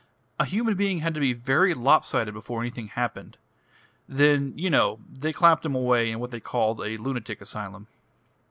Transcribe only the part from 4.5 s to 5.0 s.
you know,